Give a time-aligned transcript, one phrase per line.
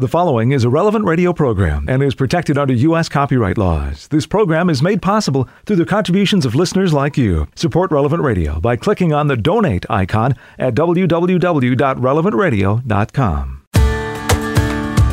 [0.00, 3.08] The following is a relevant radio program and is protected under U.S.
[3.08, 4.06] copyright laws.
[4.06, 7.48] This program is made possible through the contributions of listeners like you.
[7.56, 13.62] Support Relevant Radio by clicking on the donate icon at www.relevantradio.com.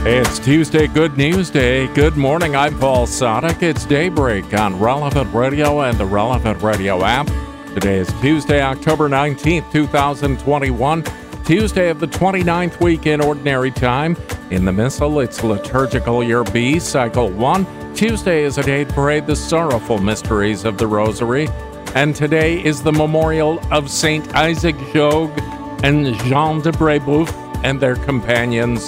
[0.07, 1.88] It's Tuesday, Good News Day.
[1.96, 2.56] Good morning.
[2.56, 3.63] I'm Paul Sadek.
[3.63, 7.26] It's daybreak on Relevant Radio and the Relevant Radio app.
[7.74, 11.24] Today is Tuesday, October 19th, 2021.
[11.46, 14.17] Tuesday of the 29th week in Ordinary Time.
[14.49, 17.93] In the Missal, it's Liturgical Year B, Cycle 1.
[17.93, 21.47] Tuesday is a day to parade the sorrowful mysteries of the Rosary.
[21.93, 25.39] And today is the memorial of Saint Isaac Jogues
[25.84, 27.31] and Jean de Brebeuf
[27.63, 28.87] and their companions,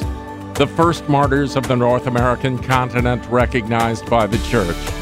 [0.56, 4.97] the first martyrs of the North American continent recognized by the Church.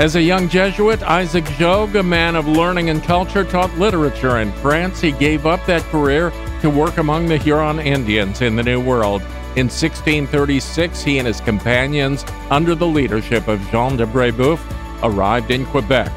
[0.00, 4.50] As a young Jesuit, Isaac Jogues, a man of learning and culture, taught literature in
[4.54, 4.98] France.
[4.98, 6.32] He gave up that career
[6.62, 9.20] to work among the Huron Indians in the New World.
[9.56, 14.58] In 1636, he and his companions, under the leadership of Jean de Brebeuf,
[15.02, 16.10] arrived in Quebec.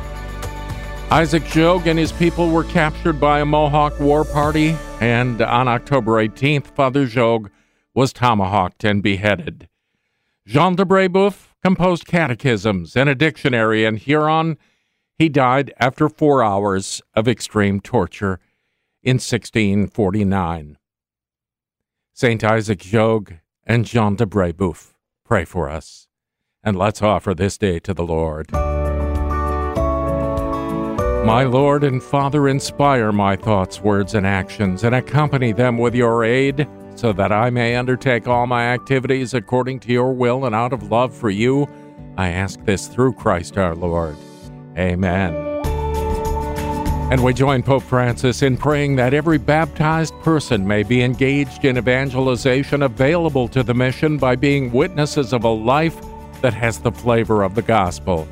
[1.12, 6.26] Isaac Jogues and his people were captured by a Mohawk war party, and on October
[6.26, 7.50] 18th, Father Jogues
[7.94, 9.68] was tomahawked and beheaded.
[10.48, 14.58] Jean de Brebeuf composed catechisms and a dictionary in Huron.
[15.18, 18.40] He died after four hours of extreme torture
[19.02, 20.78] in 1649.
[22.14, 22.44] St.
[22.44, 23.34] Isaac Jogues
[23.66, 26.08] and Jean de Brebeuf, pray for us,
[26.64, 28.52] and let's offer this day to the Lord.
[31.26, 36.26] My Lord and Father, inspire my thoughts, words, and actions, and accompany them with your
[36.26, 40.74] aid, so that I may undertake all my activities according to your will and out
[40.74, 41.68] of love for you.
[42.18, 44.16] I ask this through Christ our Lord.
[44.78, 45.54] Amen.
[47.12, 51.78] And we join Pope Francis in praying that every baptized person may be engaged in
[51.78, 55.96] evangelization available to the mission by being witnesses of a life
[56.42, 58.28] that has the flavor of the gospel.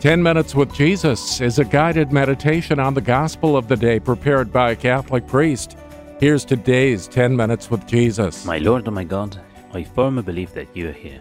[0.00, 4.52] 10 Minutes with Jesus is a guided meditation on the gospel of the day prepared
[4.52, 5.76] by a Catholic priest.
[6.20, 8.44] Here's today's 10 Minutes with Jesus.
[8.44, 9.36] My Lord and my God,
[9.72, 11.20] I firmly believe that you are here,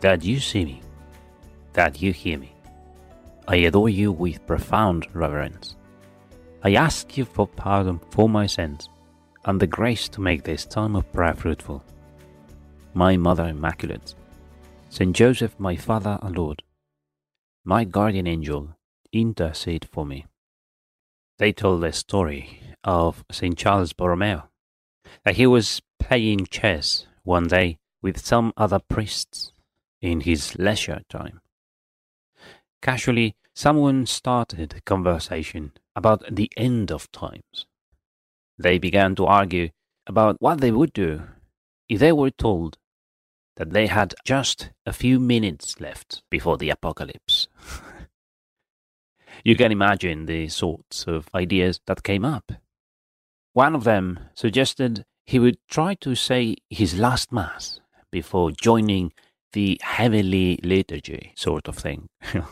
[0.00, 0.82] that you see me,
[1.72, 2.52] that you hear me.
[3.48, 5.76] I adore you with profound reverence.
[6.62, 8.90] I ask you for pardon for my sins
[9.46, 11.82] and the grace to make this time of prayer fruitful.
[12.92, 14.14] My Mother Immaculate,
[14.90, 16.62] Saint Joseph, my Father and Lord,
[17.64, 18.76] my guardian angel,
[19.12, 20.26] intercede for me.
[21.38, 24.48] They told the story of Saint Charles Borromeo,
[25.24, 29.52] that he was playing chess one day with some other priests
[30.00, 31.40] in his leisure time.
[32.82, 37.66] Casually, someone started a conversation about the end of times.
[38.58, 39.70] They began to argue
[40.06, 41.22] about what they would do
[41.88, 42.76] if they were told
[43.56, 47.48] that they had just a few minutes left before the apocalypse.
[49.44, 52.52] you can imagine the sorts of ideas that came up.
[53.54, 59.12] One of them suggested he would try to say his last Mass before joining
[59.52, 62.08] the heavenly liturgy sort of thing.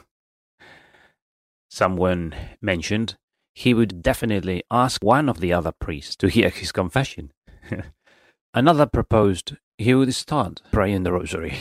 [1.71, 3.17] Someone mentioned
[3.53, 7.33] he would definitely ask one of the other priests to hear his confession.
[8.55, 11.57] Another proposed he would start praying the rosary.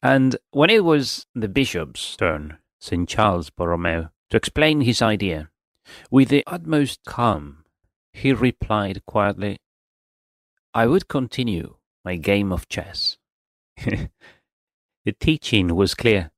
[0.00, 3.08] and when it was the bishop's turn, St.
[3.08, 5.50] Charles Borromeo, to explain his idea,
[6.10, 7.64] with the utmost calm,
[8.12, 9.58] he replied quietly,
[10.74, 13.18] I would continue my game of chess.
[13.84, 16.30] the teaching was clear.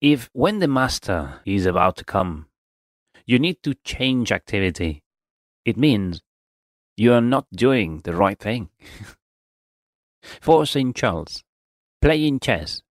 [0.00, 2.46] If when the master is about to come,
[3.26, 5.02] you need to change activity.
[5.64, 6.22] It means
[6.96, 8.70] you are not doing the right thing.
[10.40, 10.94] For St.
[10.94, 11.44] Charles,
[12.00, 12.82] playing chess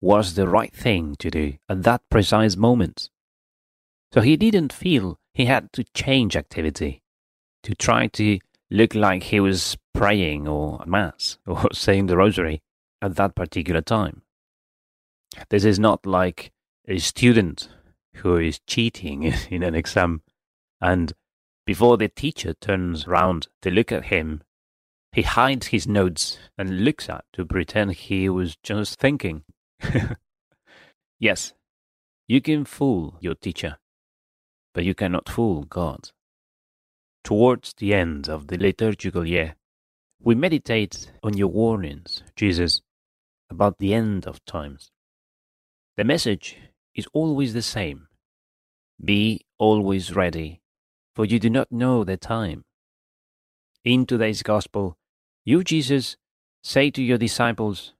[0.00, 3.10] was the right thing to do at that precise moment.
[4.12, 7.02] So he didn't feel he had to change activity
[7.62, 8.38] to try to
[8.70, 12.62] look like he was praying or mass or saying the rosary
[13.00, 14.22] at that particular time.
[15.50, 16.52] This is not like
[16.86, 17.68] a student
[18.16, 20.22] who is cheating in an exam.
[20.80, 21.12] And
[21.64, 24.42] before the teacher turns round to look at him,
[25.12, 29.44] he hides his notes and looks up to pretend he was just thinking.
[31.20, 31.52] yes,
[32.26, 33.78] you can fool your teacher,
[34.74, 36.10] but you cannot fool God.
[37.24, 39.56] Towards the end of the liturgical year,
[40.20, 42.80] we meditate on your warnings, Jesus,
[43.50, 44.90] about the end of times.
[45.96, 46.56] The message
[46.94, 48.08] is always the same.
[49.04, 50.60] Be always ready,
[51.14, 52.64] for you do not know the time.
[53.84, 54.96] In today's Gospel,
[55.44, 56.16] you, Jesus,
[56.64, 57.92] Say to your disciples,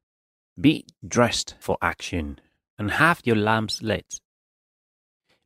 [0.60, 2.38] Be dressed for action,
[2.78, 4.20] and have your lamps lit.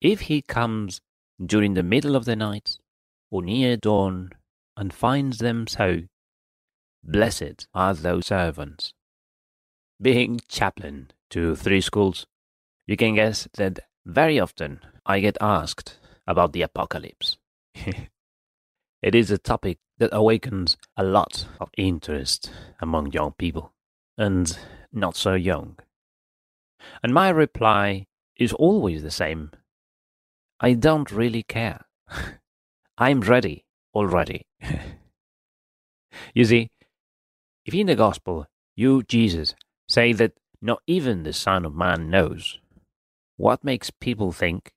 [0.00, 1.00] If he comes
[1.44, 2.78] during the middle of the night
[3.30, 4.32] or near dawn
[4.76, 6.02] and finds them so,
[7.02, 8.92] blessed are those servants.
[10.00, 12.26] Being chaplain to three schools,
[12.86, 17.38] you can guess that very often I get asked about the apocalypse.
[17.74, 22.50] it is a topic that awakens a lot of interest
[22.80, 23.72] among young people,
[24.16, 24.58] and
[24.92, 25.76] not so young.
[27.02, 28.06] And my reply
[28.36, 29.50] is always the same
[30.62, 31.86] I don't really care.
[32.98, 33.64] I'm ready
[33.94, 34.46] already.
[36.34, 36.70] you see,
[37.64, 38.46] if in the gospel
[38.76, 39.54] you, Jesus,
[39.88, 42.58] say that not even the Son of Man knows,
[43.38, 44.72] what makes people think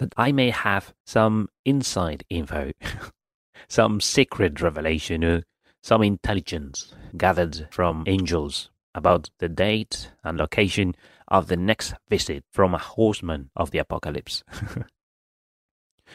[0.00, 2.72] that I may have some inside info,
[3.68, 5.44] some secret revelation, or
[5.84, 10.96] some intelligence gathered from angels about the date and location
[11.28, 14.42] of the next visit from a horseman of the apocalypse?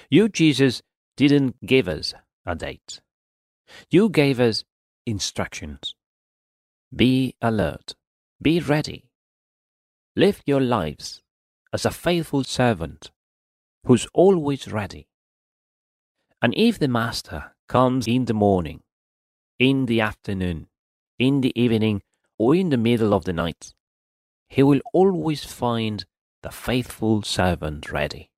[0.10, 0.82] You, Jesus,
[1.18, 2.14] didn't give us
[2.46, 3.02] a date.
[3.90, 4.64] You gave us
[5.06, 5.96] instructions.
[6.96, 7.96] Be alert.
[8.42, 9.10] Be ready.
[10.16, 11.22] Live your lives
[11.72, 13.12] as a faithful servant
[13.86, 15.08] who's always ready.
[16.42, 18.84] And if the Master comes in the morning,
[19.58, 20.68] in the afternoon,
[21.18, 22.02] in the evening,
[22.38, 23.74] or in the middle of the night,
[24.50, 26.06] he will always find
[26.42, 28.30] the faithful servant ready.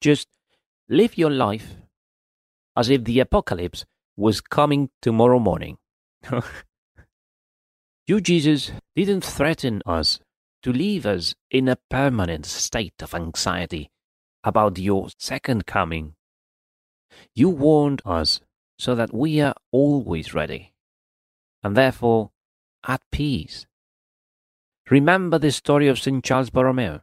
[0.00, 0.28] Just
[0.90, 1.74] Live your life
[2.74, 3.84] as if the apocalypse
[4.16, 5.76] was coming tomorrow morning.
[8.06, 10.18] you, Jesus, didn't threaten us
[10.62, 13.90] to leave us in a permanent state of anxiety
[14.42, 16.14] about your second coming.
[17.34, 18.40] You warned us
[18.78, 20.72] so that we are always ready,
[21.62, 22.30] and therefore
[22.86, 23.66] at peace.
[24.88, 26.24] Remember the story of St.
[26.24, 27.02] Charles Borromeo.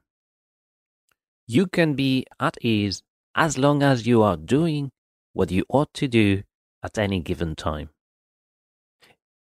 [1.45, 3.03] You can be at ease
[3.35, 4.91] as long as you are doing
[5.33, 6.43] what you ought to do
[6.81, 7.89] at any given time.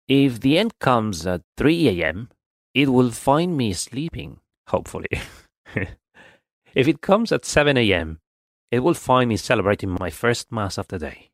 [0.07, 2.29] If the end comes at 3 a.m.,
[2.75, 5.09] it will find me sleeping, hopefully.
[6.75, 8.19] if it comes at 7 a.m.,
[8.71, 11.31] it will find me celebrating my first mass of the day.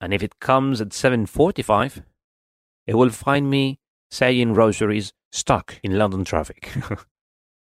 [0.00, 2.02] And if it comes at 7:45,
[2.86, 3.78] it will find me
[4.10, 6.72] saying rosaries stuck in London traffic.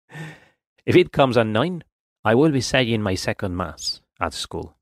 [0.85, 1.83] if it comes at 9,
[2.29, 4.77] I will be saying my second mass at school.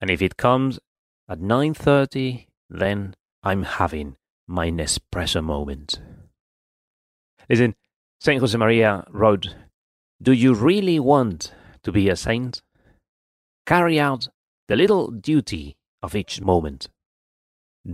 [0.00, 0.80] And if it comes
[1.28, 4.16] at 9:30, then I'm having
[4.46, 6.00] my Nespresso moment.
[7.50, 7.74] Listen,
[8.18, 9.56] Saint Josemaria wrote,
[10.22, 11.52] "Do you really want
[11.82, 12.62] to be a saint?
[13.66, 14.28] Carry out
[14.68, 16.88] the little duty of each moment.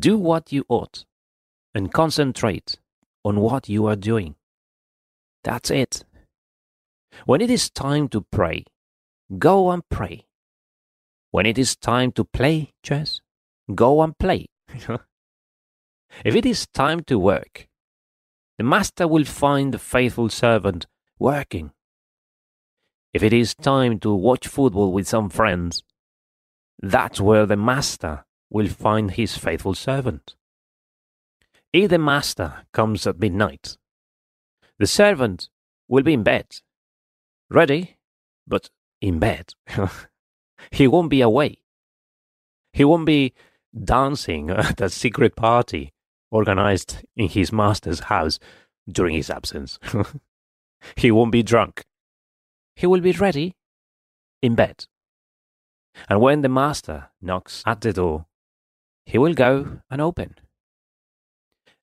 [0.07, 1.05] Do what you ought
[1.75, 2.79] and concentrate
[3.25, 4.37] on what you are doing.
[5.43, 6.05] That's it.
[7.27, 8.65] When it is time to pray,
[9.39, 10.27] go and pray.
[11.31, 13.23] When it is time to play chess,
[13.75, 14.49] go and play.
[14.69, 17.67] if it is time to work,
[18.59, 20.87] the master will find the faithful servant
[21.19, 21.73] working.
[23.15, 25.83] If it is time to watch football with some friends,
[26.83, 30.35] that's where the master will find his faithful servant.
[31.73, 33.79] If the master comes at midnight,
[34.79, 35.49] the servant
[35.89, 36.61] will be in bed
[37.55, 37.97] ready,
[38.47, 38.71] but
[39.01, 39.55] in bed.
[40.71, 41.59] he won't be away.
[42.73, 43.33] He won't be
[43.73, 45.93] dancing at a secret party
[46.31, 48.39] organized in his master's house
[48.91, 49.79] during his absence.
[50.97, 51.85] he won't be drunk.
[52.75, 53.55] He will be ready
[54.43, 54.87] in bed.
[56.09, 58.27] And when the master knocks at the door,
[59.07, 60.35] he will go and open.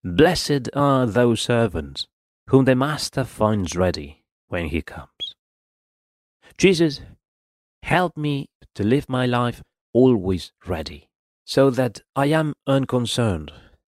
[0.04, 2.08] Blessed are those servants
[2.48, 5.36] whom the master finds ready when he comes.
[6.58, 7.01] Jesus,
[7.84, 9.62] help me to live my life
[9.93, 11.10] always ready,
[11.46, 13.51] so that I am unconcerned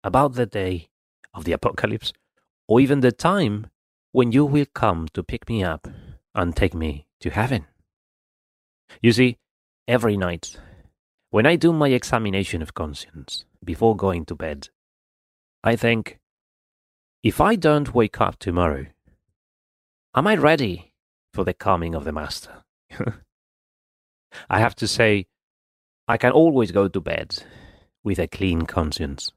[0.03, 0.89] about the day
[1.34, 2.13] of the apocalypse
[2.67, 3.67] or even the time
[4.12, 5.88] when you will come to pick me up
[6.34, 7.65] and take me to heaven.
[9.01, 9.38] You see,
[9.88, 10.58] every night,
[11.29, 14.70] when I do my examination of conscience before going to bed,
[15.63, 16.20] I think,
[17.24, 18.88] If I don't wake up tomorrow,
[20.15, 20.90] am I ready
[21.34, 22.64] for the coming of the Master?
[24.50, 25.28] I have to say,
[26.08, 27.44] I can always go to bed
[28.04, 29.32] with a clean conscience.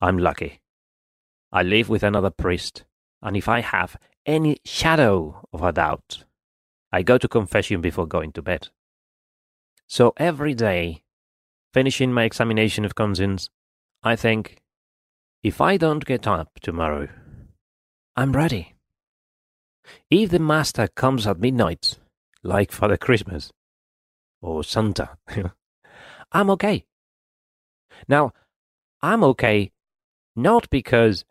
[0.00, 0.60] I'm lucky.
[1.52, 2.84] I live with another priest,
[3.22, 6.24] and if I have any shadow of a doubt,
[6.92, 8.68] I go to confession before going to bed.
[9.86, 11.02] So every day,
[11.74, 13.50] finishing my examination of conscience,
[14.02, 14.62] I think,
[15.42, 17.08] if I don't get up tomorrow,
[18.16, 18.74] I'm ready.
[20.10, 21.98] If the Master comes at midnight,
[22.42, 23.50] like Father Christmas,
[24.42, 25.16] or Santa,
[26.32, 26.84] I'm okay.
[28.08, 28.32] Now,
[29.02, 29.72] I'm okay
[30.36, 31.24] not because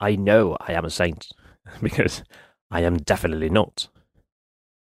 [0.00, 1.28] I know I am a saint,
[1.82, 2.22] because
[2.70, 3.88] I am definitely not.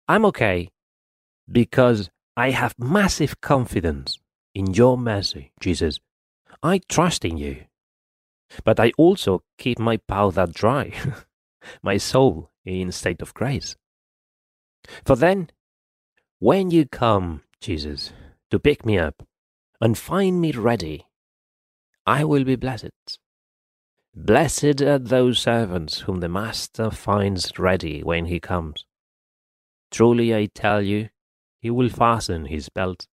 [0.08, 0.70] I'm okay
[1.50, 4.18] because I have massive confidence
[4.54, 6.00] in your mercy, Jesus.
[6.62, 7.64] I trust in you.
[8.64, 10.92] But I also keep my powder dry,
[11.82, 13.76] my soul in state of grace.
[15.04, 15.50] For then,
[16.38, 18.12] when you come, Jesus,
[18.50, 19.26] to pick me up
[19.80, 21.06] and find me ready,
[22.06, 23.18] I will be blessed.
[24.14, 28.84] Blessed are those servants whom the Master finds ready when he comes.
[29.90, 31.10] Truly I tell you,
[31.60, 33.08] he will fasten his belt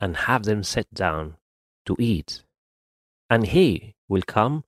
[0.00, 1.36] and have them sit down
[1.86, 2.44] to eat,
[3.28, 4.64] and he will come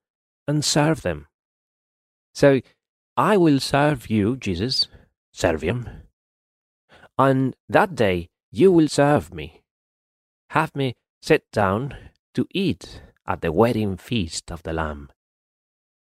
[0.46, 1.26] and serve them.
[2.34, 2.60] So
[3.16, 4.88] I will serve you, Jesus,
[5.32, 5.88] serve him.
[7.16, 9.62] On that day you will serve me.
[10.50, 11.96] Have me sit down
[12.34, 15.10] to eat at the wedding feast of the Lamb.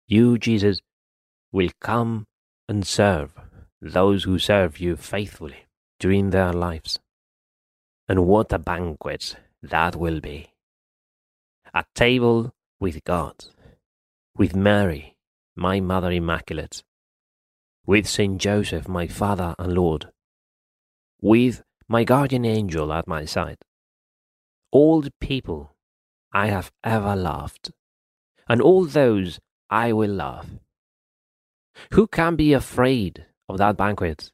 [0.09, 0.81] You, Jesus,
[1.53, 2.27] will come
[2.69, 3.35] and serve
[3.81, 5.67] those who serve you faithfully
[6.01, 6.99] during their lives.
[8.09, 10.49] And what a banquet that will be!
[11.73, 13.45] At table with God,
[14.37, 15.17] with Mary,
[15.57, 16.83] my Mother Immaculate,
[17.87, 20.09] with Saint Joseph, my Father and Lord,
[21.23, 23.59] with my guardian angel at my side,
[24.73, 25.77] all the people
[26.33, 27.73] I have ever loved,
[28.49, 29.39] and all those
[29.71, 30.59] I will love.
[31.93, 34.33] Who can be afraid of that banquet?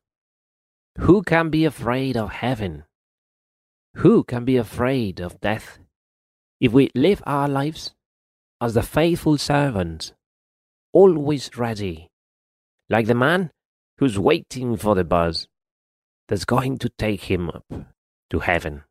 [0.99, 2.85] Who can be afraid of heaven?
[3.97, 5.79] Who can be afraid of death?
[6.61, 7.93] If we live our lives
[8.61, 10.15] as the faithful servant,
[10.93, 12.12] always ready,
[12.93, 13.51] like the man
[13.97, 15.47] who's waiting for the bus
[16.29, 17.65] that's going to take him up
[18.29, 18.83] to heaven.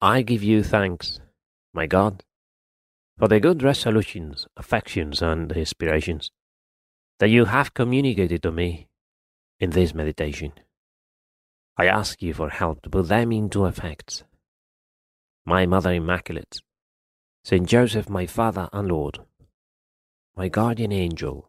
[0.00, 1.20] I give you thanks,
[1.74, 2.24] my God,
[3.18, 6.30] for the good resolutions, affections, and inspirations
[7.18, 8.88] that you have communicated to me
[9.60, 10.52] in this meditation.
[11.76, 14.24] I ask you for help to put them into effect.
[15.44, 16.62] My Mother Immaculate,
[17.44, 19.18] Saint Joseph, my Father and Lord,
[20.34, 21.47] my guardian angel,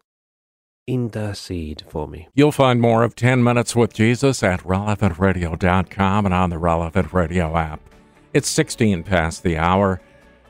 [0.90, 2.28] intercede for me.
[2.34, 7.56] You'll find more of 10 Minutes with Jesus at relevantradio.com and on the Relevant Radio
[7.56, 7.80] app.
[8.34, 10.02] It's 16 past the hour,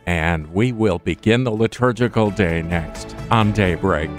[0.06, 4.10] and we will begin the liturgical day next on Daybreak.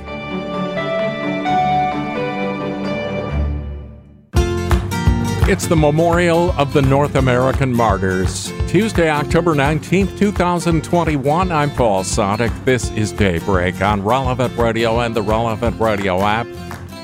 [5.49, 8.53] It's the memorial of the North American martyrs.
[8.69, 11.51] Tuesday, October 19th, 2021.
[11.51, 12.65] I'm Paul Sadek.
[12.65, 16.47] This is Daybreak on Relevant Radio and the Relevant Radio app.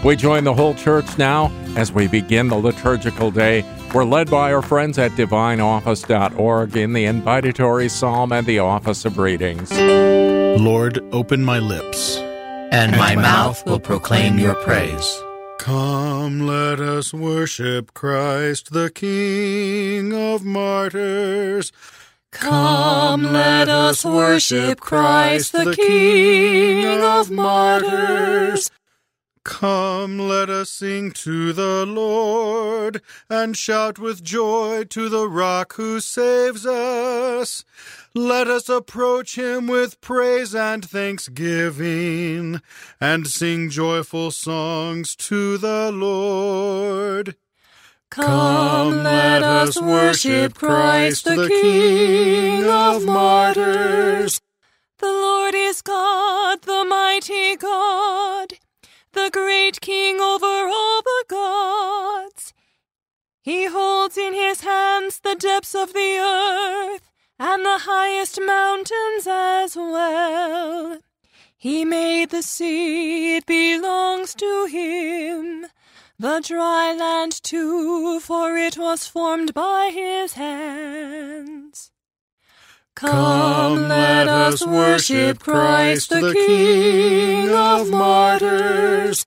[0.05, 3.65] We join the whole church now as we begin the liturgical day.
[3.93, 9.19] We're led by our friends at divineoffice.org in the invitatory psalm and the office of
[9.19, 9.73] readings.
[9.73, 15.23] Lord, open my lips, and my mouth will proclaim your praise.
[15.67, 21.73] Come, let us worship Christ, the King of martyrs.
[22.31, 28.71] Come, let us worship Christ, the King of martyrs.
[29.43, 35.99] Come, let us sing to the Lord, and shout with joy to the rock who
[35.99, 37.65] saves us.
[38.17, 42.63] Let us approach him with praise and thanksgiving,
[42.99, 47.37] and sing joyful songs to the Lord.
[48.09, 54.41] Come, let us worship Christ, the King of martyrs.
[54.97, 58.55] The Lord is God, the mighty God
[59.13, 62.53] the great king over all the gods.
[63.41, 69.77] He holds in his hands the depths of the earth and the highest mountains as
[69.77, 70.99] well.
[71.57, 75.67] He made the sea, it belongs to him.
[76.19, 81.91] The dry land too, for it was formed by his hands.
[82.95, 89.27] Come, let us worship Christ, the King of martyrs.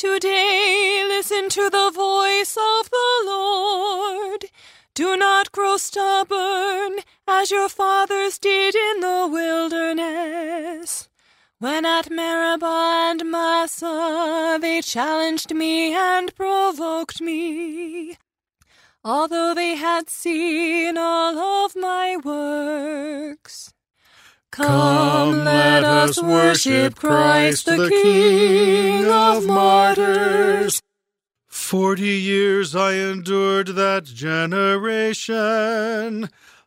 [0.00, 4.46] Today listen to the voice of the Lord.
[4.94, 11.10] Do not grow stubborn as your fathers did in the wilderness.
[11.58, 18.16] When at Meribah and Massah they challenged me and provoked me,
[19.04, 23.74] although they had seen all of my works.
[24.50, 30.82] Come, let us worship Christ, the King of martyrs.
[31.46, 35.20] Forty years I endured that generation.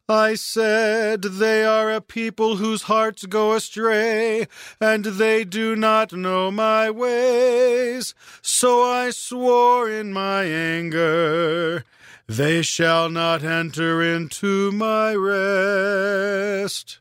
[0.07, 4.47] I said, They are a people whose hearts go astray,
[4.79, 8.13] and they do not know my ways.
[8.41, 11.83] So I swore in my anger,
[12.27, 16.99] They shall not enter into my rest.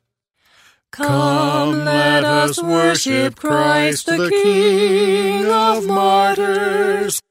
[0.92, 7.22] Come, let us worship Christ, the King of martyrs.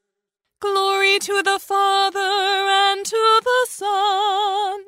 [0.60, 4.82] Glory to the Father, and to the Son,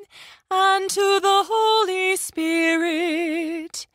[0.50, 3.86] and to the Holy Spirit.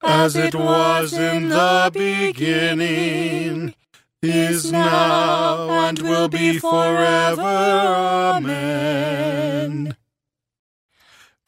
[0.00, 3.74] As it was in the beginning,
[4.22, 7.42] is now, and will be forever.
[8.36, 9.96] Amen.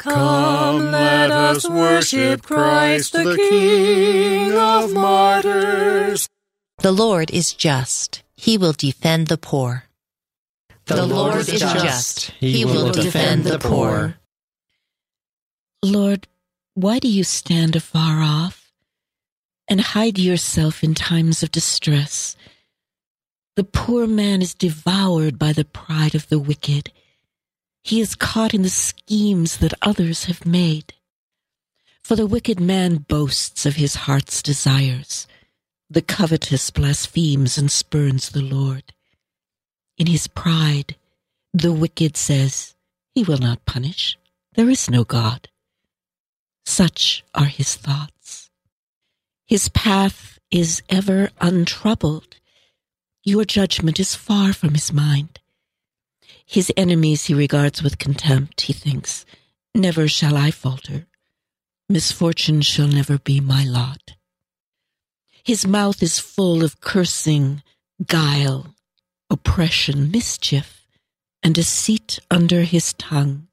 [0.03, 6.29] Come, let us worship Christ, the King of martyrs.
[6.79, 8.25] The Lord is just.
[8.35, 9.85] He will defend the poor.
[10.87, 12.33] The, Lord, is just.
[12.41, 14.17] He will defend the poor.
[15.85, 16.27] Lord,
[16.75, 18.73] why do you stand afar off
[19.69, 22.35] and hide yourself in times of distress?
[23.55, 26.91] The poor man is devoured by the pride of the wicked.
[27.83, 30.95] He is caught in the schemes that others have made.
[32.03, 35.27] For the wicked man boasts of his heart's desires.
[35.91, 38.93] The covetous blasphemes and spurns the Lord.
[39.99, 40.97] In his pride,
[41.53, 42.75] the wicked says,
[43.15, 44.17] He will not punish.
[44.55, 45.49] There is no God.
[46.65, 48.51] Such are his thoughts.
[49.47, 52.37] His path is ever untroubled.
[53.25, 55.41] Your judgment is far from his mind.
[56.53, 58.61] His enemies he regards with contempt.
[58.61, 59.25] He thinks,
[59.75, 61.07] Never shall I falter.
[61.89, 64.17] Misfortune shall never be my lot.
[65.43, 67.63] His mouth is full of cursing,
[68.07, 68.75] guile,
[69.31, 70.87] oppression, mischief,
[71.43, 73.49] and deceit under his tongue.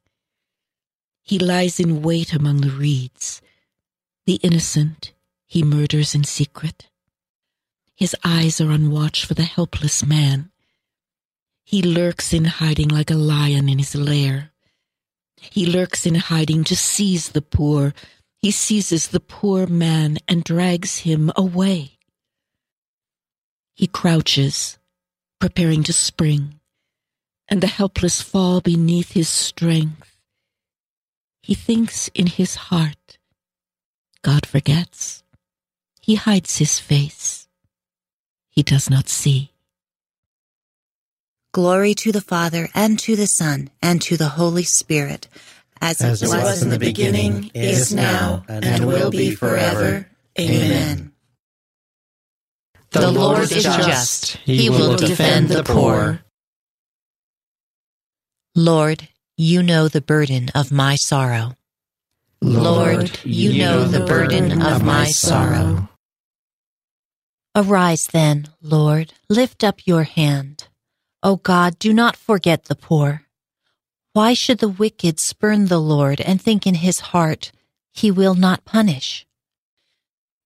[1.23, 3.41] He lies in wait among the reeds.
[4.25, 5.13] The innocent
[5.47, 6.89] he murders in secret.
[7.95, 10.48] His eyes are on watch for the helpless man.
[11.69, 14.49] He lurks in hiding like a lion in his lair.
[15.39, 17.93] He lurks in hiding to seize the poor.
[18.39, 21.99] He seizes the poor man and drags him away.
[23.75, 24.79] He crouches,
[25.39, 26.59] preparing to spring,
[27.47, 30.17] and the helpless fall beneath his strength.
[31.43, 33.19] He thinks in his heart,
[34.23, 35.21] God forgets.
[36.01, 37.47] He hides his face.
[38.49, 39.51] He does not see.
[41.51, 45.27] Glory to the Father, and to the Son, and to the Holy Spirit,
[45.81, 50.07] as, As it it was in the beginning, is now, and will be forever.
[50.39, 51.11] Amen.
[52.91, 54.37] The Lord is just.
[54.37, 56.21] He will defend the poor.
[58.55, 59.07] Lord,
[59.37, 61.55] you know the burden of my sorrow.
[62.41, 65.89] Lord, you know the burden of my sorrow.
[67.55, 70.68] Arise then, Lord, lift up your hand.
[71.21, 73.23] O God, do not forget the poor.
[74.13, 77.51] Why should the wicked spurn the Lord and think in his heart,
[77.91, 79.27] he will not punish?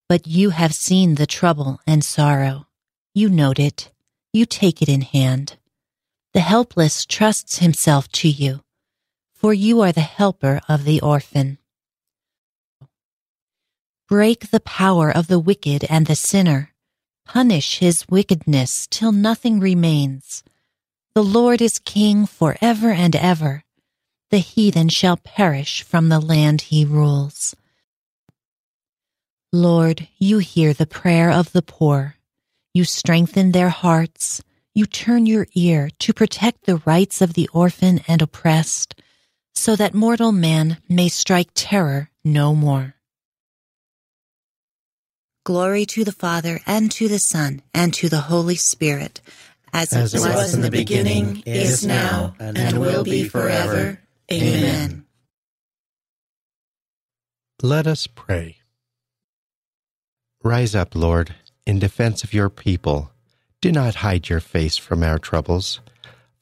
[0.09, 2.67] But you have seen the trouble and sorrow.
[3.13, 3.91] You note it.
[4.33, 5.57] You take it in hand.
[6.33, 8.63] The helpless trusts himself to you,
[9.35, 11.59] for you are the helper of the orphan.
[14.07, 16.73] Break the power of the wicked and the sinner.
[17.25, 20.43] Punish his wickedness till nothing remains.
[21.15, 23.63] The Lord is king forever and ever.
[24.31, 27.55] The heathen shall perish from the land he rules.
[29.51, 32.15] Lord, you hear the prayer of the poor.
[32.73, 34.41] You strengthen their hearts.
[34.75, 38.95] you turn your ear to protect the rights of the orphan and oppressed,
[39.53, 42.95] so that mortal man may strike terror no more.
[45.45, 49.21] Glory to the Father, and to the Son, and to the Holy Spirit,
[49.73, 53.99] as, as it was, was in the beginning, is now, and, and will be forever.
[54.31, 55.05] Amen.
[57.61, 58.57] Let us pray.
[60.43, 63.11] Rise up, Lord, in defense of your people.
[63.61, 65.79] Do not hide your face from our troubles.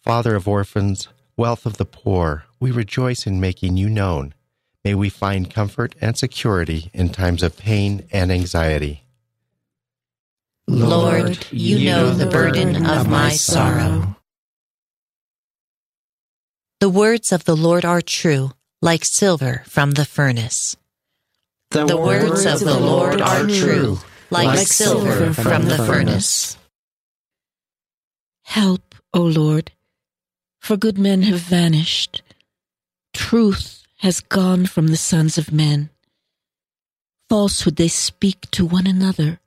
[0.01, 4.33] Father of orphans, wealth of the poor, we rejoice in making you known.
[4.83, 9.00] May we find comfort and security in times of pain and anxiety.
[10.71, 14.15] Lord, you know the burden of my sorrow.
[16.79, 20.77] The words of the Lord are true, like silver from the furnace.
[21.71, 26.57] The, the words of the Lord are true, like silver from the furnace.
[28.43, 29.73] Help, O Lord,
[30.59, 32.21] for good men have vanished.
[33.13, 35.89] Truth has gone from the sons of men.
[37.29, 39.39] Falsehood they speak to one another,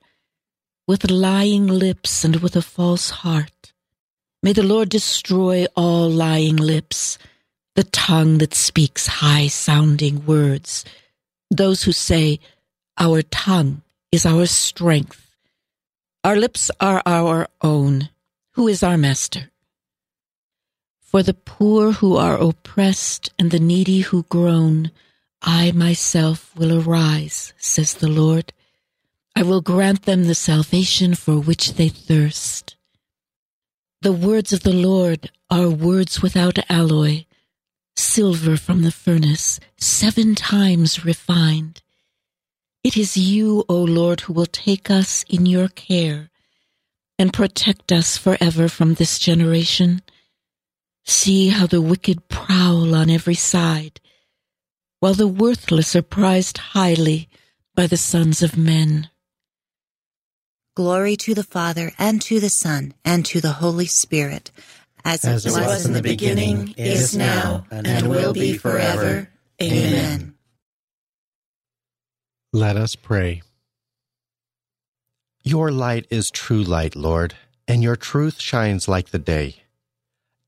[0.86, 3.72] with lying lips and with a false heart.
[4.42, 7.18] May the Lord destroy all lying lips,
[7.74, 10.84] the tongue that speaks high sounding words,
[11.50, 12.40] those who say,
[12.98, 15.34] Our tongue is our strength.
[16.22, 18.10] Our lips are our own.
[18.52, 19.50] Who is our master?
[21.00, 24.90] For the poor who are oppressed and the needy who groan,
[25.40, 28.52] I myself will arise, says the Lord.
[29.36, 32.76] I will grant them the salvation for which they thirst.
[34.00, 37.24] The words of the Lord are words without alloy,
[37.96, 41.82] silver from the furnace, seven times refined.
[42.84, 46.30] It is you, O Lord, who will take us in your care
[47.18, 50.02] and protect us forever from this generation.
[51.04, 54.00] See how the wicked prowl on every side,
[55.00, 57.28] while the worthless are prized highly
[57.74, 59.08] by the sons of men.
[60.74, 64.50] Glory to the Father, and to the Son, and to the Holy Spirit,
[65.04, 69.28] as, as it was, was in the beginning, is now, and, and will be forever.
[69.62, 70.34] Amen.
[72.52, 73.42] Let us pray.
[75.44, 77.34] Your light is true light, Lord,
[77.68, 79.62] and your truth shines like the day.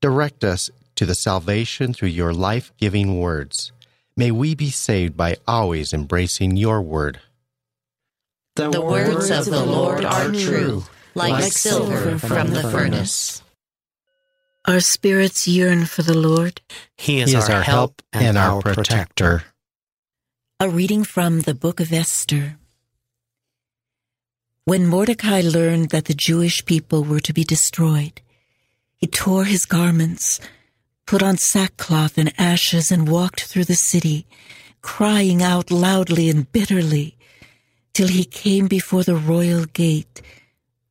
[0.01, 3.71] Direct us to the salvation through your life giving words.
[4.17, 7.21] May we be saved by always embracing your word.
[8.57, 13.43] The, the words of the Lord are true, like, like silver from the furnace.
[14.65, 16.61] Our spirits yearn for the Lord.
[16.97, 19.43] He is, he is our, our, help and, and our protector.
[20.59, 22.57] A reading from the book of Esther.
[24.65, 28.21] When Mordecai learned that the Jewish people were to be destroyed,
[28.95, 30.39] he tore his garments,
[31.05, 34.25] put on sackcloth and ashes, and walked through the city,
[34.81, 37.16] crying out loudly and bitterly,
[37.97, 40.21] till he came before the royal gate,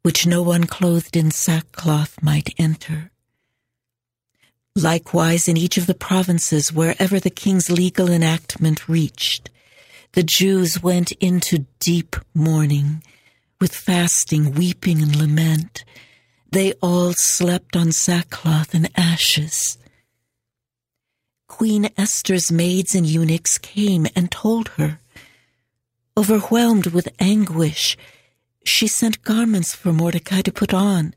[0.02, 3.12] which no one clothed in sackcloth might enter.
[4.74, 9.50] Likewise, in each of the provinces, wherever the king's legal enactment reached,
[10.14, 13.04] the Jews went into deep mourning,
[13.60, 15.84] with fasting, weeping, and lament
[16.50, 19.78] they all slept on sackcloth and ashes.
[21.46, 24.98] Queen Esther's maids and eunuchs came and told her.
[26.18, 27.96] Overwhelmed with anguish,
[28.64, 31.14] she sent garments for Mordecai to put on,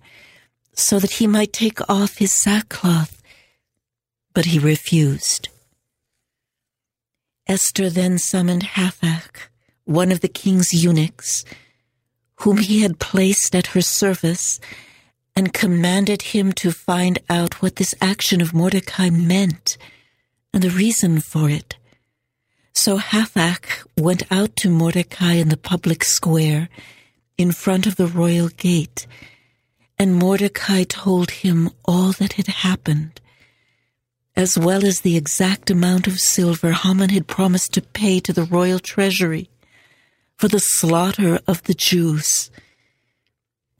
[0.73, 3.21] so that he might take off his sackcloth.
[4.33, 5.49] But he refused.
[7.47, 9.49] Esther then summoned Hathach,
[9.85, 11.43] one of the king's eunuchs,
[12.41, 14.59] whom he had placed at her service
[15.35, 19.77] and commanded him to find out what this action of Mordecai meant
[20.53, 21.78] and the reason for it.
[22.73, 26.69] So Hathach went out to Mordecai in the public square
[27.37, 29.07] in front of the royal gate,
[29.97, 33.19] and Mordecai told him all that had happened,
[34.35, 38.43] as well as the exact amount of silver Haman had promised to pay to the
[38.43, 39.49] royal treasury
[40.37, 42.49] for the slaughter of the Jews.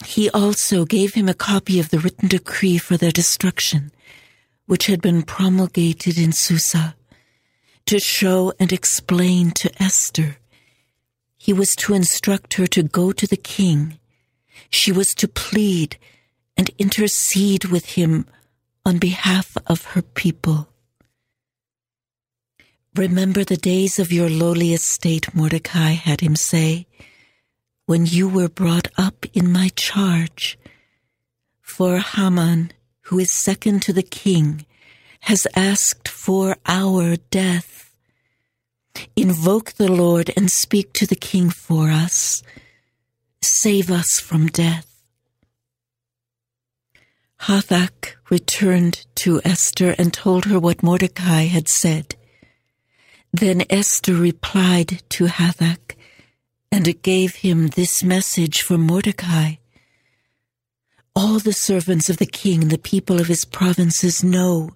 [0.06, 3.92] He also gave him a copy of the written decree for their destruction,
[4.66, 6.96] which had been promulgated in Susa,
[7.86, 10.38] to show and explain to Esther.
[11.38, 14.00] He was to instruct her to go to the king.
[14.70, 15.98] She was to plead
[16.58, 18.26] and intercede with him
[18.86, 20.68] on behalf of her people.
[22.96, 26.88] Remember the days of your lowly estate, Mordecai had him say
[27.86, 30.60] when you were brought up in my charge.
[31.62, 32.72] For Haman,
[33.04, 34.66] who is second to the king,
[35.22, 37.92] has asked for our death.
[39.16, 42.42] Invoke the Lord and speak to the king for us.
[43.42, 44.86] Save us from death.
[47.42, 52.16] Hathach returned to Esther and told her what Mordecai had said.
[53.32, 55.96] Then Esther replied to Hathach
[56.72, 59.56] and gave him this message from Mordecai.
[61.16, 64.72] All the servants of the king, and the people of his provinces, know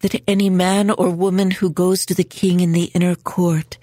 [0.00, 3.78] that any man or woman who goes to the king in the inner court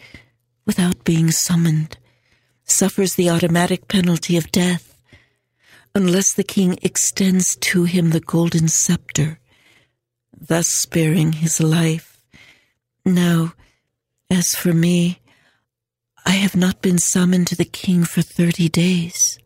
[0.65, 1.97] without being summoned
[2.65, 4.93] suffers the automatic penalty of death
[5.95, 9.39] unless the king extends to him the golden scepter,
[10.36, 12.19] thus sparing his life.
[13.06, 13.54] Now,
[14.30, 15.19] as for me,
[16.26, 19.38] I have not been summoned to the king for thirty days.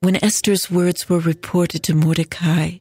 [0.00, 2.78] When Esther's words were reported to Mordecai,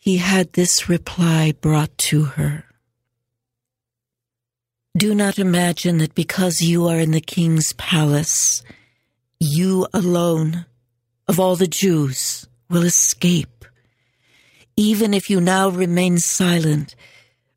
[0.00, 2.64] he had this reply brought to her.
[4.96, 8.62] Do not imagine that because you are in the king's palace,
[9.38, 10.64] you alone
[11.28, 13.66] of all the Jews will escape.
[14.74, 16.96] Even if you now remain silent,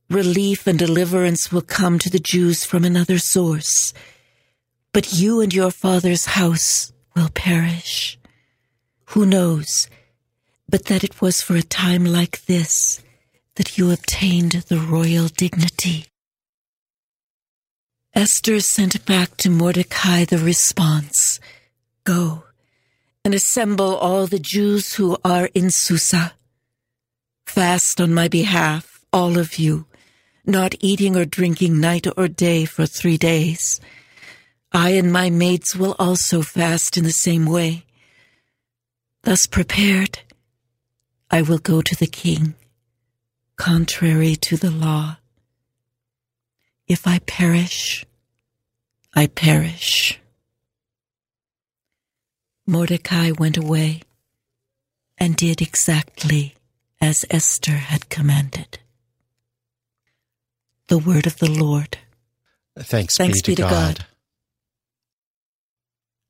[0.10, 3.94] relief and deliverance will come to the Jews from another source.
[4.92, 8.20] But you and your father's house will perish.
[9.06, 9.88] Who knows
[10.68, 13.02] but that it was for a time like this
[13.56, 16.06] that you obtained the royal dignity?
[18.16, 21.40] Esther sent back to Mordecai the response
[22.04, 22.44] Go
[23.26, 26.34] and assemble all the Jews who are in Susa.
[27.46, 29.86] Fast on my behalf, all of you,
[30.46, 33.80] not eating or drinking night or day for three days.
[34.72, 37.86] I and my maids will also fast in the same way.
[39.24, 40.20] Thus prepared,
[41.34, 42.54] I will go to the king,
[43.56, 45.18] contrary to the law.
[46.88, 48.06] If I perish,
[49.16, 50.20] I perish.
[52.68, 54.02] Mordecai went away
[55.18, 56.54] and did exactly
[57.02, 58.78] as Esther had commanded.
[60.88, 61.98] The word of the Lord.
[62.78, 63.72] Thanks, Thanks be, to, God.
[63.72, 64.06] God.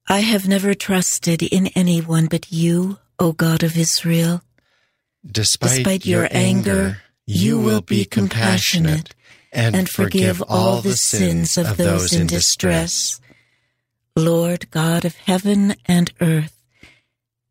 [0.08, 4.42] I have never trusted in anyone but you, O God of Israel.
[5.26, 9.16] Despite, Despite your anger, you will be compassionate
[9.52, 13.22] and forgive all the sins of those in distress.
[14.16, 16.64] Lord God of heaven and earth,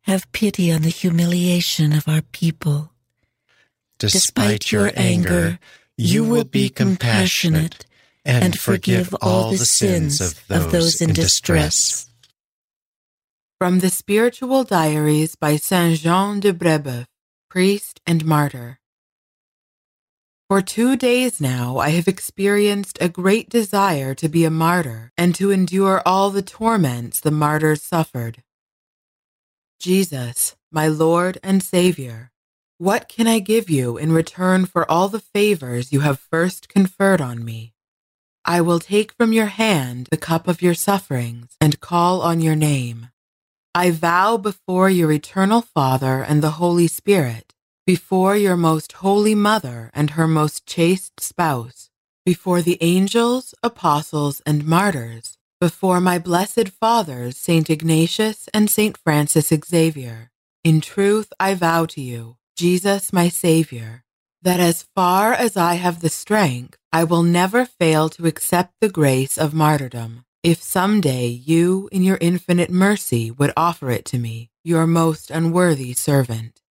[0.01, 2.91] have pity on the humiliation of our people.
[3.99, 5.59] Despite your anger,
[5.97, 7.85] you will be compassionate
[8.25, 12.07] and forgive all the sins of those in distress.
[13.57, 17.05] From the Spiritual Diaries by Saint Jean de Brebeuf,
[17.53, 18.79] priest and martyr.
[20.49, 25.35] For two days now I have experienced a great desire to be a martyr and
[25.35, 28.41] to endure all the torments the martyrs suffered.
[29.79, 32.31] Jesus, my Lord and Savior,
[32.79, 37.21] what can I give you in return for all the favors you have first conferred
[37.21, 37.75] on me?
[38.43, 42.55] I will take from your hand the cup of your sufferings and call on your
[42.55, 43.09] name.
[43.75, 47.55] I vow before your eternal Father and the Holy Spirit,
[47.87, 51.89] before your most holy Mother and her most chaste spouse,
[52.23, 59.51] before the angels, apostles, and martyrs, before my blessed fathers, Saint Ignatius and Saint Francis
[59.65, 60.29] Xavier.
[60.63, 64.03] In truth, I vow to you, Jesus my Savior,
[64.43, 68.89] that as far as I have the strength, I will never fail to accept the
[68.89, 74.19] grace of martyrdom if some day you, in your infinite mercy, would offer it to
[74.19, 76.61] me, your most unworthy servant.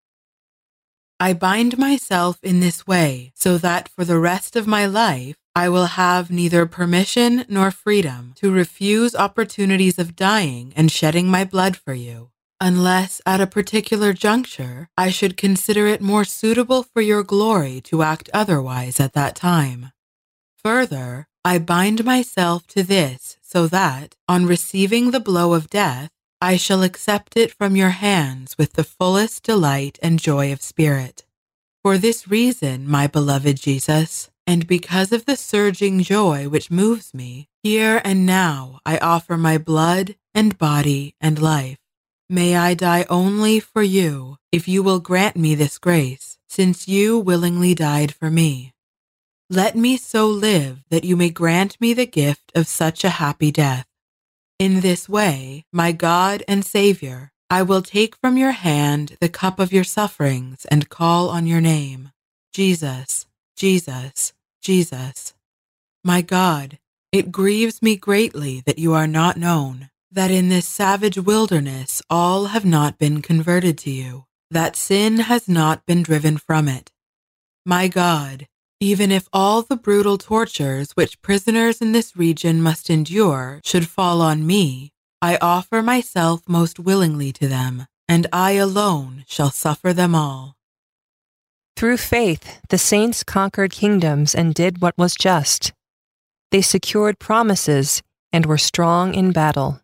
[1.19, 5.69] I bind myself in this way so that for the rest of my life I
[5.69, 11.75] will have neither permission nor freedom to refuse opportunities of dying and shedding my blood
[11.77, 17.23] for you, unless at a particular juncture I should consider it more suitable for your
[17.23, 19.91] glory to act otherwise at that time.
[20.63, 26.55] Further, I bind myself to this so that, on receiving the blow of death, I
[26.55, 31.25] shall accept it from your hands with the fullest delight and joy of spirit.
[31.83, 37.49] For this reason, my beloved Jesus, and because of the surging joy which moves me,
[37.61, 41.77] here and now I offer my blood and body and life.
[42.29, 47.19] May I die only for you, if you will grant me this grace, since you
[47.19, 48.72] willingly died for me.
[49.49, 53.51] Let me so live that you may grant me the gift of such a happy
[53.51, 53.85] death.
[54.57, 59.59] In this way, my God and Savior, I will take from your hand the cup
[59.59, 62.11] of your sufferings and call on your name.
[62.53, 65.33] Jesus, Jesus, Jesus.
[66.03, 66.79] My God,
[67.11, 72.45] it grieves me greatly that you are not known, that in this savage wilderness all
[72.45, 76.91] have not been converted to you, that sin has not been driven from it.
[77.65, 78.47] My God,
[78.83, 84.21] even if all the brutal tortures which prisoners in this region must endure should fall
[84.21, 84.91] on me,
[85.21, 90.57] I offer myself most willingly to them, and I alone shall suffer them all.
[91.77, 95.71] Through faith, the saints conquered kingdoms and did what was just.
[96.51, 98.01] They secured promises
[98.33, 99.79] and were strong in battle.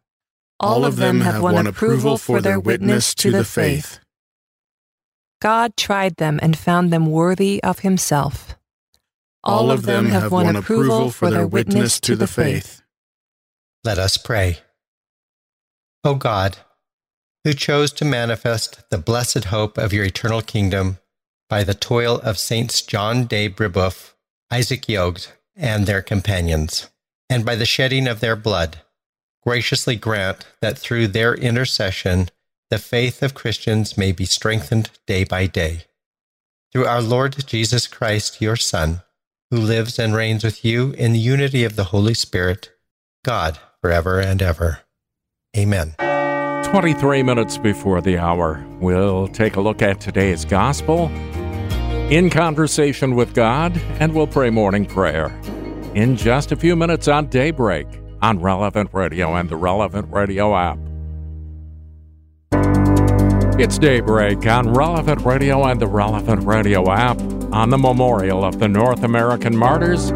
[0.59, 3.99] All, of them have won approval for their witness to the faith.
[5.41, 8.58] God tried them and found them worthy of himself.
[9.49, 12.81] All of them have won approval for their witness to the faith.
[13.83, 14.59] Let us pray.
[16.03, 16.57] O God,
[17.43, 20.99] who chose to manifest the blessed hope of your eternal kingdom
[21.49, 24.13] by the toil of Saints John de Brebeuf,
[24.51, 26.89] Isaac Jogues, and their companions,
[27.29, 28.81] and by the shedding of their blood,
[29.43, 32.29] graciously grant that through their intercession
[32.69, 35.85] the faith of Christians may be strengthened day by day.
[36.71, 39.01] Through our Lord Jesus Christ, your Son,
[39.51, 42.71] who lives and reigns with you in the unity of the Holy Spirit,
[43.25, 44.81] God, forever and ever.
[45.57, 45.95] Amen.
[46.65, 51.07] 23 minutes before the hour, we'll take a look at today's gospel
[52.11, 55.27] in conversation with God, and we'll pray morning prayer
[55.95, 57.87] in just a few minutes on Daybreak
[58.21, 60.77] on Relevant Radio and the Relevant Radio app.
[63.59, 67.17] It's Daybreak on Relevant Radio and the Relevant Radio app
[67.51, 70.11] on the memorial of the North American martyrs.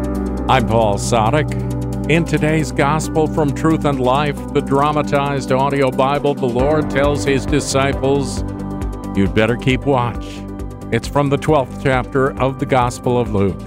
[0.48, 2.08] I'm Paul Sadek.
[2.08, 7.44] In today's Gospel from Truth and Life, the dramatized audio Bible, the Lord tells his
[7.44, 8.42] disciples,
[9.16, 10.24] You'd better keep watch.
[10.92, 13.60] It's from the 12th chapter of the Gospel of Luke.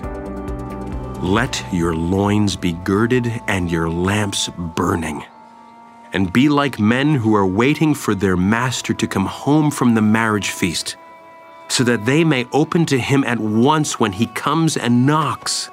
[1.21, 5.25] Let your loins be girded and your lamps burning.
[6.13, 10.01] And be like men who are waiting for their master to come home from the
[10.01, 10.95] marriage feast,
[11.67, 15.69] so that they may open to him at once when he comes and knocks.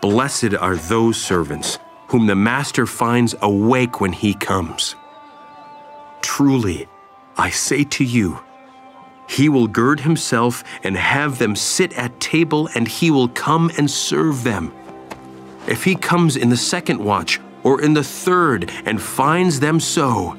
[0.00, 4.96] Blessed are those servants whom the master finds awake when he comes.
[6.22, 6.88] Truly,
[7.36, 8.40] I say to you,
[9.28, 13.88] he will gird himself and have them sit at table, and he will come and
[13.88, 14.72] serve them.
[15.68, 20.36] If he comes in the second watch or in the third and finds them so,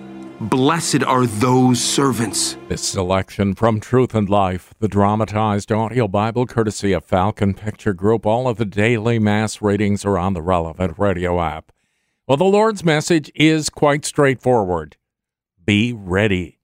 [0.49, 2.57] Blessed are those servants.
[2.67, 8.25] This selection from Truth and Life, the dramatized audio Bible courtesy of Falcon Picture Group.
[8.25, 11.71] All of the daily mass readings are on the relevant radio app.
[12.27, 14.97] Well, the Lord's message is quite straightforward
[15.63, 16.57] Be ready.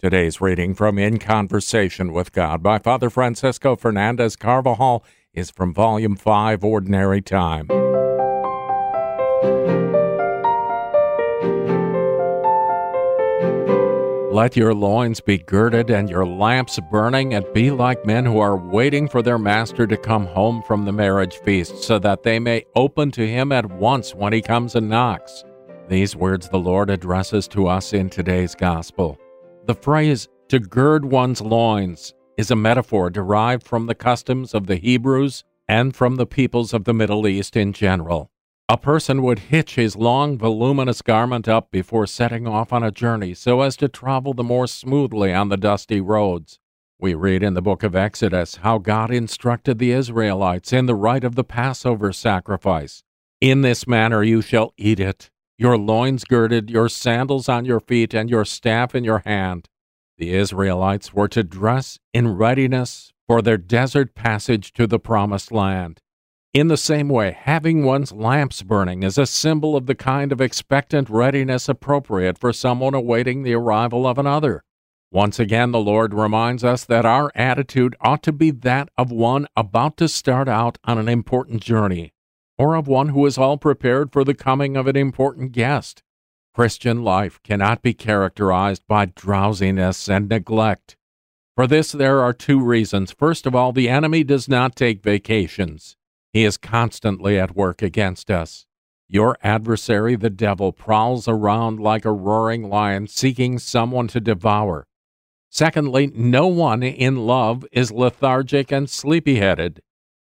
[0.00, 6.16] Today's reading from In Conversation with God by Father Francisco Fernandez Carvajal is from Volume
[6.16, 7.68] 5, Ordinary Time.
[14.38, 18.56] Let your loins be girded and your lamps burning, and be like men who are
[18.56, 22.64] waiting for their master to come home from the marriage feast, so that they may
[22.76, 25.42] open to him at once when he comes and knocks.
[25.88, 29.18] These words the Lord addresses to us in today's gospel.
[29.66, 34.76] The phrase, to gird one's loins, is a metaphor derived from the customs of the
[34.76, 38.30] Hebrews and from the peoples of the Middle East in general.
[38.70, 43.32] A person would hitch his long, voluminous garment up before setting off on a journey
[43.32, 46.60] so as to travel the more smoothly on the dusty roads.
[47.00, 51.24] We read in the book of Exodus how God instructed the Israelites in the rite
[51.24, 53.02] of the Passover sacrifice.
[53.40, 58.12] In this manner you shall eat it, your loins girded, your sandals on your feet,
[58.12, 59.70] and your staff in your hand.
[60.18, 66.02] The Israelites were to dress in readiness for their desert passage to the promised land.
[66.54, 70.40] In the same way, having one's lamps burning is a symbol of the kind of
[70.40, 74.64] expectant readiness appropriate for someone awaiting the arrival of another.
[75.10, 79.46] Once again, the Lord reminds us that our attitude ought to be that of one
[79.56, 82.14] about to start out on an important journey,
[82.56, 86.02] or of one who is all prepared for the coming of an important guest.
[86.54, 90.96] Christian life cannot be characterized by drowsiness and neglect.
[91.54, 93.12] For this, there are two reasons.
[93.12, 95.97] First of all, the enemy does not take vacations.
[96.32, 98.66] He is constantly at work against us.
[99.08, 104.86] Your adversary, the devil, prowls around like a roaring lion seeking someone to devour.
[105.50, 109.80] Secondly, no one in love is lethargic and sleepy headed.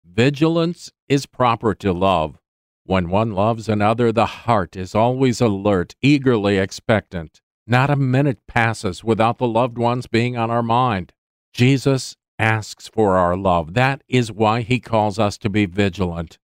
[0.04, 2.38] Vigilance is proper to love.
[2.84, 7.40] When one loves another, the heart is always alert, eagerly expectant.
[7.66, 11.12] Not a minute passes without the loved ones being on our mind.
[11.52, 13.74] Jesus asks for our love.
[13.74, 16.38] That is why he calls us to be vigilant.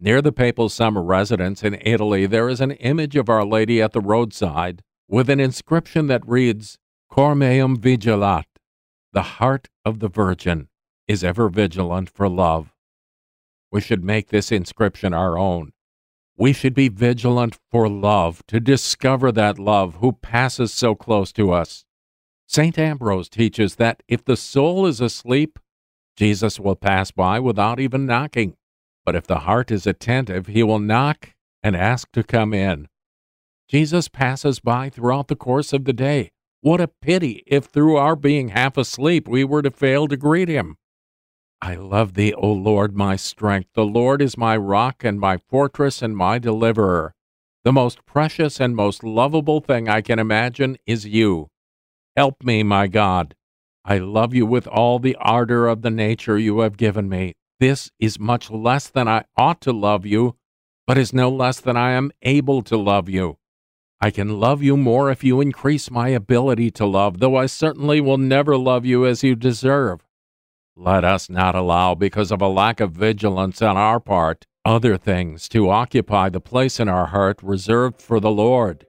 [0.00, 3.92] Near the papal summer residence in Italy, there is an image of Our Lady at
[3.92, 6.78] the roadside with an inscription that reads,
[7.10, 8.44] Cor meum vigilat.
[9.12, 10.68] The heart of the Virgin
[11.08, 12.74] is ever vigilant for love.
[13.72, 15.72] We should make this inscription our own.
[16.36, 21.50] We should be vigilant for love, to discover that love who passes so close to
[21.50, 21.84] us.
[22.50, 22.78] St.
[22.78, 25.58] Ambrose teaches that if the soul is asleep,
[26.16, 28.56] Jesus will pass by without even knocking.
[29.04, 32.88] But if the heart is attentive, he will knock and ask to come in.
[33.68, 36.30] Jesus passes by throughout the course of the day.
[36.62, 40.48] What a pity if through our being half asleep we were to fail to greet
[40.48, 40.78] him.
[41.60, 43.68] I love thee, O Lord, my strength.
[43.74, 47.14] The Lord is my rock and my fortress and my deliverer.
[47.62, 51.48] The most precious and most lovable thing I can imagine is you.
[52.18, 53.36] Help me, my God.
[53.84, 57.36] I love you with all the ardor of the nature you have given me.
[57.60, 60.34] This is much less than I ought to love you,
[60.84, 63.38] but is no less than I am able to love you.
[64.00, 68.00] I can love you more if you increase my ability to love, though I certainly
[68.00, 70.00] will never love you as you deserve.
[70.74, 75.48] Let us not allow, because of a lack of vigilance on our part, other things
[75.50, 78.87] to occupy the place in our heart reserved for the Lord.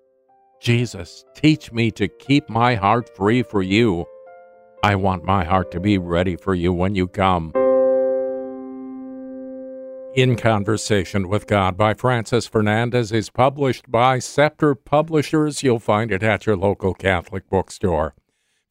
[0.59, 4.05] Jesus, teach me to keep my heart free for you.
[4.83, 7.53] I want my heart to be ready for you when you come.
[10.15, 15.63] In Conversation with God by Francis Fernandez is published by Scepter Publishers.
[15.63, 18.15] You'll find it at your local Catholic bookstore.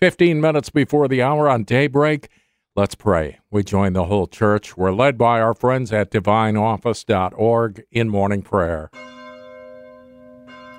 [0.01, 2.29] 15 minutes before the hour on daybreak,
[2.79, 3.41] Let's pray.
[3.51, 4.77] We join the whole church.
[4.77, 8.89] We're led by our friends at divineoffice.org in morning prayer.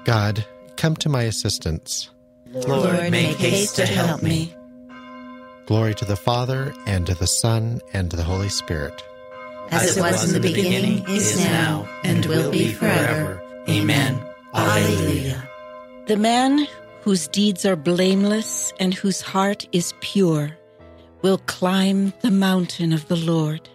[0.06, 0.46] God,
[0.80, 2.10] come to my assistance.
[2.54, 4.56] Lord, make haste to help me.
[5.66, 9.04] Glory to the Father, and to the Son, and to the Holy Spirit.
[9.70, 13.44] As it was in the beginning, is now, and will be forever.
[13.68, 14.20] Amen.
[14.54, 15.48] Alleluia.
[16.08, 16.66] The man
[17.04, 20.58] whose deeds are blameless and whose heart is pure
[21.22, 23.70] will climb the mountain of the Lord.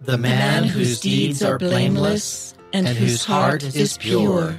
[0.00, 4.56] The man whose deeds are blameless and whose heart is pure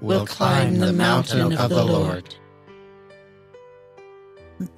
[0.00, 2.34] will climb the mountain of the Lord.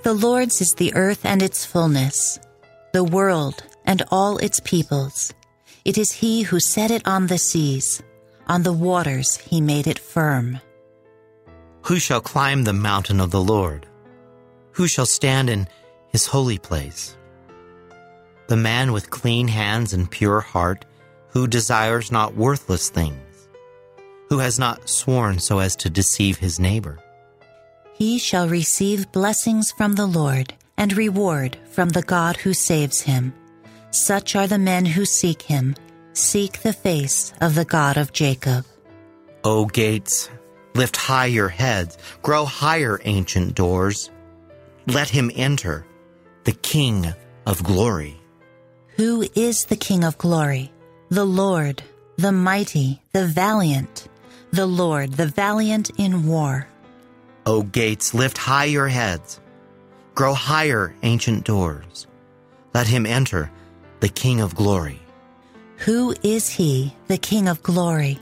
[0.03, 2.39] The Lord's is the earth and its fullness,
[2.93, 5.33] the world and all its peoples.
[5.85, 8.03] It is He who set it on the seas,
[8.47, 10.61] on the waters He made it firm.
[11.83, 13.87] Who shall climb the mountain of the Lord?
[14.73, 15.69] Who shall stand in
[16.11, 17.17] his holy place.
[18.49, 20.85] The man with clean hands and pure heart,
[21.29, 23.28] who desires not worthless things,
[24.29, 26.99] who has not sworn so as to deceive his neighbor.
[27.95, 33.35] He shall receive blessings from the Lord and reward from the God who saves him.
[33.91, 35.75] Such are the men who seek him,
[36.13, 38.65] seek the face of the God of Jacob.
[39.45, 40.31] O gates,
[40.75, 44.11] lift high your heads, grow higher, ancient doors.
[44.87, 45.85] Let him enter
[46.45, 47.13] the King
[47.47, 48.17] of glory.
[48.97, 50.73] Who is the King of glory?
[51.09, 51.83] The Lord,
[52.17, 54.09] the mighty, the valiant,
[54.51, 56.67] the Lord, the valiant in war.
[57.47, 59.41] O gates, lift high your heads.
[60.15, 62.07] Grow higher, ancient doors.
[62.75, 63.51] Let him enter,
[64.01, 65.01] the King of glory.
[65.79, 68.19] Who is he, the King of glory?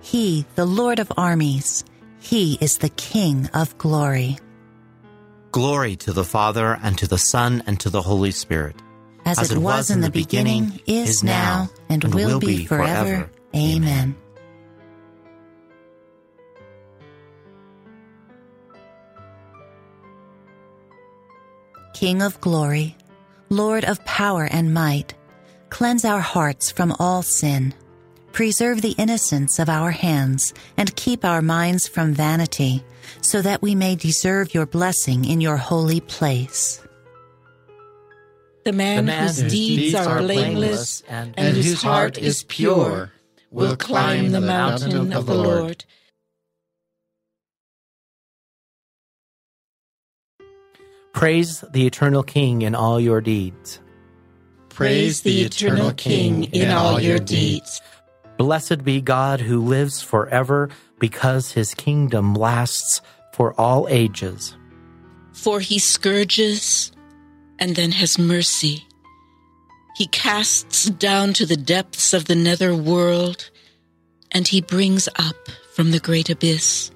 [0.00, 1.84] He, the Lord of armies.
[2.20, 4.38] He is the King of glory.
[5.52, 8.76] Glory to the Father, and to the Son, and to the Holy Spirit.
[9.24, 12.40] As, As it, was, was in the beginning, beginning is now, and, and will, will
[12.40, 13.04] be forever.
[13.04, 13.30] forever.
[13.54, 14.14] Amen.
[22.00, 22.96] King of glory,
[23.50, 25.12] Lord of power and might,
[25.68, 27.74] cleanse our hearts from all sin.
[28.32, 32.82] Preserve the innocence of our hands and keep our minds from vanity
[33.20, 36.82] so that we may deserve your blessing in your holy place.
[38.64, 43.12] The man, the man whose, whose deeds, are blameless and, and whose heart is pure
[43.50, 45.84] will climb the mountain of the Lord.
[51.12, 53.80] Praise the eternal King in all your deeds.
[54.68, 57.82] Praise the eternal King in all your deeds.
[58.38, 63.02] Blessed be God who lives forever because his kingdom lasts
[63.34, 64.56] for all ages.
[65.32, 66.92] For he scourges
[67.58, 68.86] and then has mercy.
[69.96, 73.50] He casts down to the depths of the nether world
[74.32, 75.36] and he brings up
[75.74, 76.90] from the great abyss.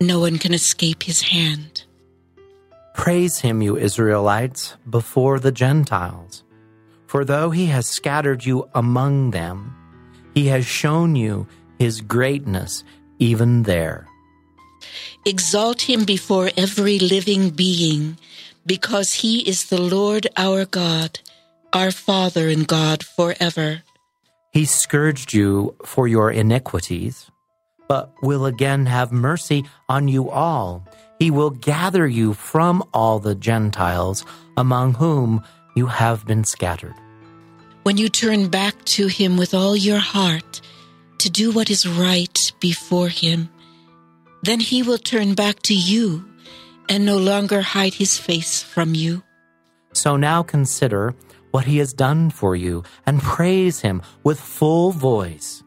[0.00, 1.84] No one can escape his hand.
[2.94, 6.44] Praise him, you Israelites, before the Gentiles.
[7.06, 9.74] For though he has scattered you among them,
[10.34, 11.46] he has shown you
[11.78, 12.84] his greatness
[13.18, 14.06] even there.
[15.24, 18.18] Exalt him before every living being,
[18.66, 21.20] because he is the Lord our God,
[21.72, 23.82] our Father and God forever.
[24.52, 27.30] He scourged you for your iniquities,
[27.88, 30.84] but will again have mercy on you all.
[31.18, 34.24] He will gather you from all the Gentiles
[34.56, 35.42] among whom
[35.74, 36.94] you have been scattered.
[37.84, 40.60] When you turn back to him with all your heart
[41.18, 43.48] to do what is right before him,
[44.42, 46.24] then he will turn back to you
[46.88, 49.22] and no longer hide his face from you.
[49.92, 51.14] So now consider
[51.52, 55.62] what he has done for you and praise him with full voice.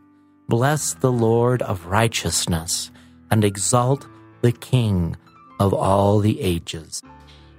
[0.50, 2.91] Bless the Lord of righteousness
[3.32, 4.08] and exalt
[4.41, 5.16] the King
[5.60, 7.01] of all the ages.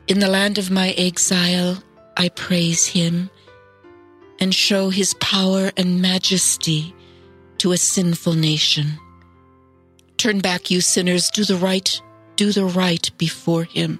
[0.06, 1.82] In the land of my exile,
[2.16, 3.30] I praise him
[4.38, 6.94] and show his power and majesty
[7.58, 8.98] to a sinful nation.
[10.16, 12.00] Turn back, you sinners, do the right,
[12.36, 13.98] do the right before him.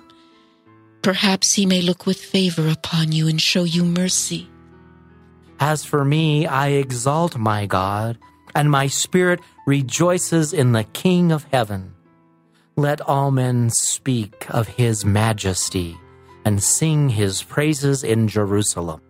[1.03, 4.49] Perhaps he may look with favor upon you and show you mercy.
[5.59, 8.19] As for me, I exalt my God,
[8.55, 11.96] and my spirit rejoices in the King of heaven.
[12.79, 15.97] Let all men speak of his majesty
[16.45, 19.01] and sing his praises in Jerusalem.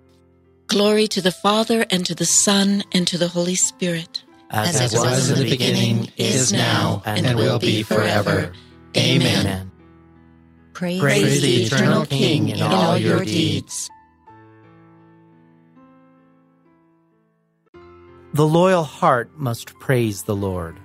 [0.68, 4.22] Glory to the Father, and to the Son, and to the Holy Spirit.
[4.50, 8.52] As, As it was in the beginning, is now, and, and will be forever.
[8.96, 9.46] Amen.
[9.46, 9.70] Amen.
[10.72, 13.90] Praise, Praise the eternal King in all your deeds.
[18.32, 20.78] The loyal heart must praise the Lord.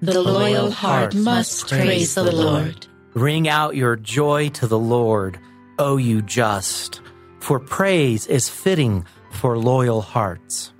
[0.00, 2.86] The loyal heart must praise the Lord.
[3.14, 5.40] Ring out your joy to the Lord,
[5.78, 7.00] O you just,
[7.40, 10.72] for praise is fitting for loyal hearts.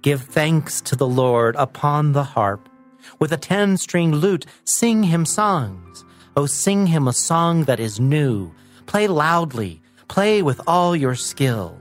[0.00, 2.70] Give thanks to the Lord upon the harp.
[3.18, 6.02] With a ten string lute, sing him songs.
[6.34, 8.50] Oh, sing him a song that is new.
[8.86, 11.78] Play loudly, play with all your skill.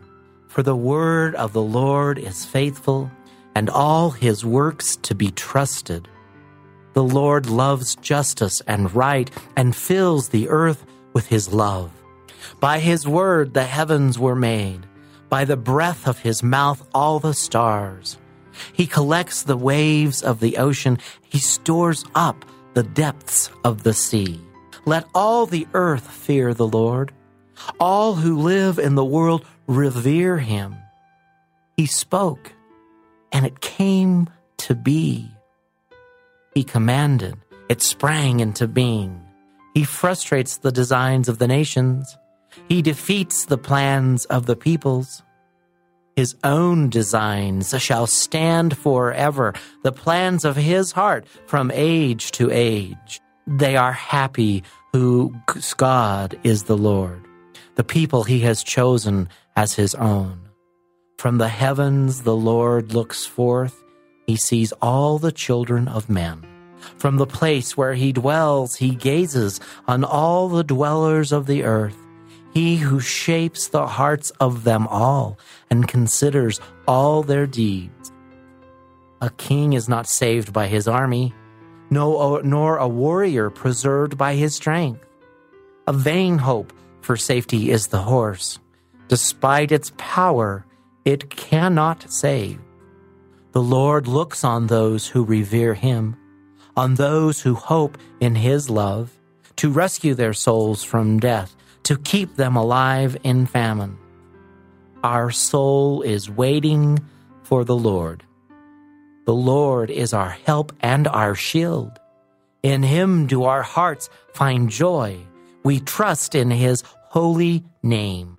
[0.49, 3.09] For the word of the Lord is faithful,
[3.55, 6.09] and all his works to be trusted.
[6.93, 11.91] The Lord loves justice and right, and fills the earth with his love.
[12.59, 14.85] By his word the heavens were made,
[15.29, 18.17] by the breath of his mouth all the stars.
[18.71, 24.39] He collects the waves of the ocean, he stores up the depths of the sea.
[24.85, 27.11] Let all the earth fear the Lord.
[27.79, 30.75] All who live in the world revere him.
[31.77, 32.51] He spoke,
[33.31, 35.31] and it came to be.
[36.53, 37.35] He commanded,
[37.69, 39.19] it sprang into being.
[39.73, 42.17] He frustrates the designs of the nations.
[42.69, 45.23] He defeats the plans of the peoples.
[46.15, 53.19] His own designs shall stand forever, the plans of his heart from age to age.
[53.47, 57.25] They are happy whose God is the Lord,
[57.75, 60.39] the people he has chosen as his own.
[61.17, 63.82] From the heavens the Lord looks forth,
[64.25, 66.45] he sees all the children of men.
[66.97, 71.97] From the place where he dwells, he gazes on all the dwellers of the earth.
[72.53, 78.11] He who shapes the hearts of them all and considers all their deeds.
[79.21, 81.33] A king is not saved by his army,
[81.89, 85.05] no, uh, nor a warrior preserved by his strength.
[85.87, 88.59] A vain hope for safety is the horse.
[89.07, 90.65] Despite its power,
[91.05, 92.59] it cannot save.
[93.53, 96.17] The Lord looks on those who revere him,
[96.75, 99.11] on those who hope in his love,
[99.57, 103.97] to rescue their souls from death, to keep them alive in famine.
[105.03, 106.99] Our soul is waiting
[107.43, 108.23] for the Lord.
[109.25, 111.99] The Lord is our help and our shield.
[112.63, 115.19] In him do our hearts find joy.
[115.63, 118.37] We trust in his holy name.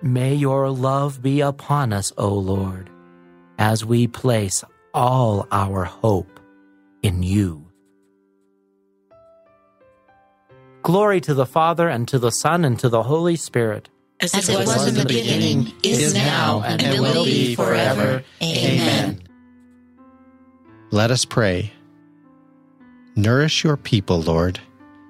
[0.00, 2.90] May your love be upon us, O Lord,
[3.58, 6.40] as we place all our hope
[7.02, 7.66] in you.
[10.82, 13.88] Glory to the Father, and to the Son, and to the Holy Spirit.
[14.20, 18.22] As, As it was, was in the beginning, is now, and, and will be forever.
[18.42, 19.22] Amen.
[20.90, 21.72] Let us pray.
[23.16, 24.60] Nourish your people, Lord,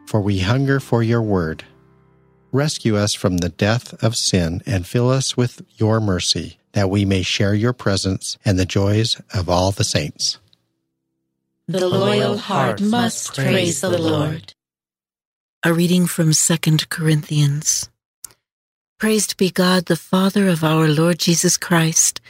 [0.07, 1.65] for we hunger for your word.
[2.53, 7.05] Rescue us from the death of sin and fill us with your mercy, that we
[7.05, 10.39] may share your presence and the joys of all the saints.
[11.67, 14.55] The loyal heart must praise the Lord.
[15.63, 16.57] A reading from 2
[16.91, 17.89] Corinthians.
[18.99, 22.21] Praised be God, the Father of our Lord Jesus Christ,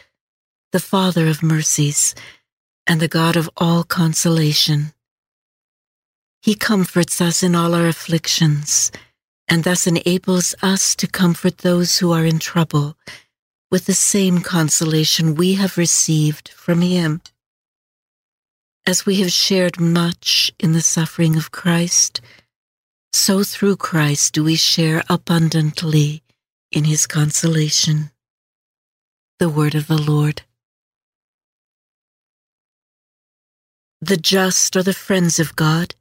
[0.73, 2.15] the Father of mercies,
[2.87, 4.93] and the God of all consolation.
[6.43, 8.93] He comforts us in all our afflictions,
[9.49, 12.97] and thus enables us to comfort those who are in trouble
[13.75, 17.21] with the same consolation we have received from Him.
[18.87, 22.21] As we have shared much in the suffering of Christ,
[23.13, 26.23] so through Christ do we share abundantly
[26.71, 28.13] in His consolation.
[29.41, 30.43] The Word of the Lord.
[34.01, 35.97] The just are the friends of God.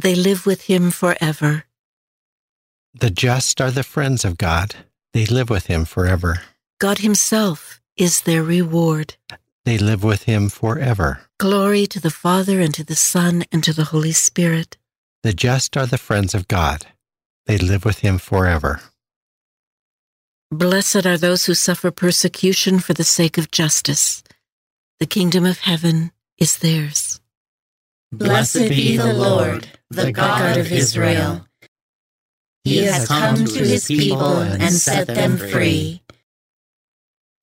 [0.00, 1.66] They live with him forever.
[2.94, 4.74] The just are the friends of God.
[5.12, 6.42] They live with him forever.
[6.78, 9.16] God himself is their reward.
[9.64, 11.22] They live with him forever.
[11.38, 14.76] Glory to the Father, and to the Son, and to the Holy Spirit.
[15.22, 16.86] The just are the friends of God.
[17.46, 18.80] They live with him forever.
[20.50, 24.22] Blessed are those who suffer persecution for the sake of justice.
[25.00, 27.20] The kingdom of heaven is theirs.
[28.12, 31.46] Blessed be the Lord, the God of Israel.
[32.64, 36.02] He has come to his people and set them free.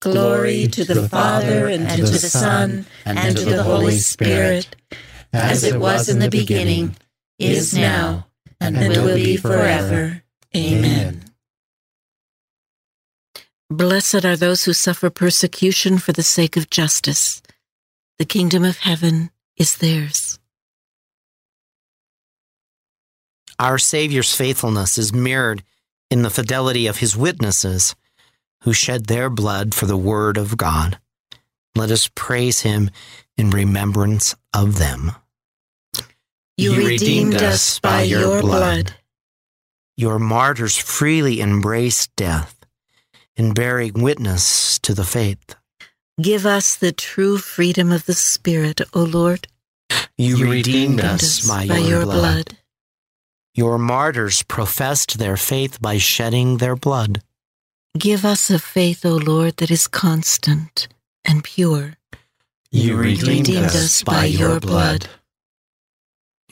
[0.00, 4.74] Glory to the Father, and to the Son, and to the Holy Spirit,
[5.32, 6.96] as it was in the beginning,
[7.38, 8.26] is now,
[8.60, 10.22] and will be forever.
[10.56, 11.24] Amen.
[13.68, 17.40] Blessed are those who suffer persecution for the sake of justice
[18.20, 20.38] the kingdom of heaven is theirs.
[23.58, 25.62] Our Savior's faithfulness is mirrored
[26.10, 27.94] in the fidelity of his witnesses
[28.62, 30.98] who shed their blood for the word of God.
[31.74, 32.90] Let us praise him
[33.36, 35.12] in remembrance of them.
[36.56, 38.94] You, you redeemed us by your blood.
[39.96, 42.56] Your martyrs freely embraced death
[43.36, 45.56] in bearing witness to the faith.
[46.20, 49.46] Give us the true freedom of the Spirit, O Lord.
[50.18, 52.20] You, you redeemed, redeemed us by, by your, blood.
[52.20, 52.58] blood.
[53.54, 57.22] Your martyrs professed their faith by shedding their blood.
[57.98, 60.86] Give us a faith, O Lord, that is constant
[61.24, 61.94] and pure.
[62.70, 65.08] You redeemed, redeemed us by your blood.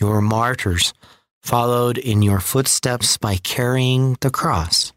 [0.01, 0.93] Your martyrs
[1.41, 4.93] followed in your footsteps by carrying the cross.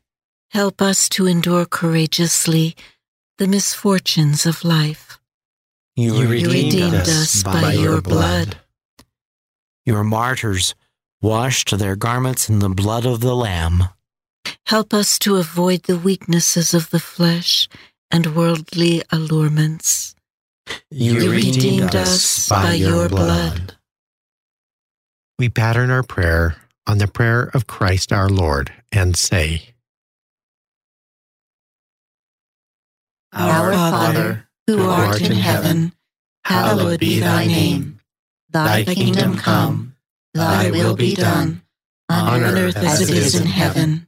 [0.50, 2.76] Help us to endure courageously
[3.38, 5.20] the misfortunes of life.
[5.96, 8.58] You, you redeemed, redeemed, us by, by your blood.
[9.86, 10.74] Your martyrs
[11.22, 13.84] washed their garments in the blood of the Lamb.
[14.68, 17.68] Help us to avoid the weaknesses of the flesh
[18.10, 20.16] and worldly allurements.
[20.90, 23.76] You, you redeemed, redeemed us by your blood.
[25.40, 26.56] We pattern our prayer
[26.88, 29.74] on the prayer of Christ our Lord and say,
[33.34, 35.94] Our Father, who art in heaven,
[36.46, 38.00] hallowed be thy name.
[38.50, 39.96] Thy kingdom come,
[40.34, 41.62] thy will be done,
[42.10, 44.08] on earth as it is in heaven.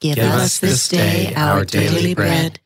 [0.00, 2.60] Give, us this day our daily bread,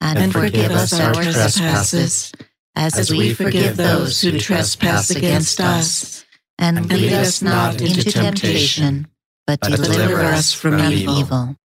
[0.00, 2.32] and, and forgive us our trespasses,
[2.74, 6.24] as, we forgive those who trespass against us.
[6.58, 9.08] And, lead us not into temptation,
[9.46, 11.56] but deliver us from evil.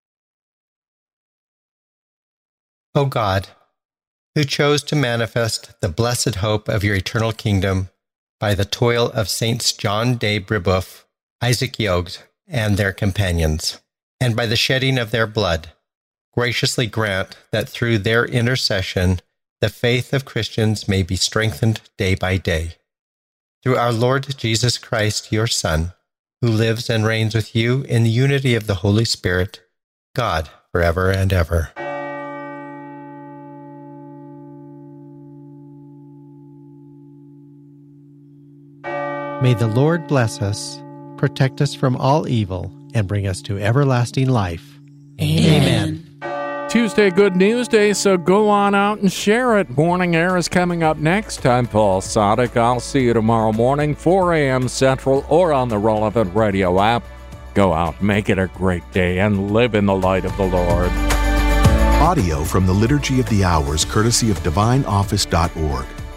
[2.93, 3.47] O God,
[4.35, 7.89] who chose to manifest the blessed hope of your eternal kingdom
[8.39, 11.05] by the toil of Saints John de Brebeuf,
[11.41, 13.79] Isaac Jogues, and their companions
[14.19, 15.71] and by the shedding of their blood,
[16.33, 19.19] graciously grant that through their intercession
[19.61, 22.75] the faith of Christians may be strengthened day by day.
[23.63, 25.93] Through our Lord Jesus Christ, your Son,
[26.41, 29.61] who lives and reigns with you in the unity of the Holy Spirit,
[30.15, 31.71] God, forever and ever.
[39.41, 40.81] May the Lord bless us,
[41.17, 44.79] protect us from all evil, and bring us to everlasting life.
[45.21, 46.03] Amen.
[46.69, 49.69] Tuesday Good News Day, so go on out and share it.
[49.69, 51.45] Morning Air is coming up next.
[51.45, 52.57] I'm Paul Sadek.
[52.57, 54.67] I'll see you tomorrow morning, 4 a.m.
[54.67, 57.03] Central, or on the relevant radio app.
[57.53, 60.91] Go out, make it a great day, and live in the light of the Lord.
[62.01, 65.96] Audio from the Liturgy of the Hours, courtesy of DivineOffice.org.